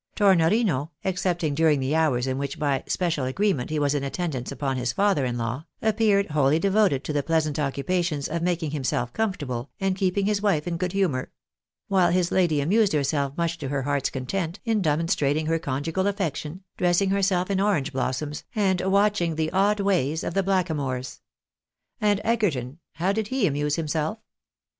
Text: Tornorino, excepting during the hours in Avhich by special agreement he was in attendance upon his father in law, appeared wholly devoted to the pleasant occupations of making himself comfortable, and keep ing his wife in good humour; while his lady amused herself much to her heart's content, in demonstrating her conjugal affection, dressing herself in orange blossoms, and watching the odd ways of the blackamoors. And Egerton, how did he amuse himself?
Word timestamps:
Tornorino, 0.15 0.89
excepting 1.05 1.53
during 1.53 1.79
the 1.79 1.95
hours 1.95 2.25
in 2.25 2.39
Avhich 2.39 2.57
by 2.57 2.83
special 2.87 3.25
agreement 3.25 3.69
he 3.69 3.77
was 3.77 3.93
in 3.93 4.03
attendance 4.03 4.51
upon 4.51 4.75
his 4.77 4.91
father 4.93 5.25
in 5.25 5.37
law, 5.37 5.67
appeared 5.79 6.31
wholly 6.31 6.57
devoted 6.57 7.03
to 7.03 7.13
the 7.13 7.21
pleasant 7.21 7.59
occupations 7.59 8.27
of 8.27 8.41
making 8.41 8.71
himself 8.71 9.13
comfortable, 9.13 9.69
and 9.79 9.95
keep 9.95 10.17
ing 10.17 10.25
his 10.25 10.41
wife 10.41 10.67
in 10.67 10.77
good 10.77 10.93
humour; 10.93 11.31
while 11.87 12.09
his 12.09 12.31
lady 12.31 12.61
amused 12.61 12.93
herself 12.93 13.37
much 13.37 13.59
to 13.59 13.67
her 13.67 13.83
heart's 13.83 14.09
content, 14.09 14.59
in 14.65 14.81
demonstrating 14.81 15.45
her 15.45 15.59
conjugal 15.59 16.07
affection, 16.07 16.63
dressing 16.77 17.11
herself 17.11 17.51
in 17.51 17.61
orange 17.61 17.93
blossoms, 17.93 18.43
and 18.55 18.81
watching 18.81 19.35
the 19.35 19.51
odd 19.51 19.79
ways 19.79 20.23
of 20.23 20.33
the 20.33 20.41
blackamoors. 20.41 21.21
And 22.01 22.19
Egerton, 22.23 22.79
how 22.93 23.11
did 23.11 23.27
he 23.27 23.45
amuse 23.45 23.75
himself? 23.75 24.17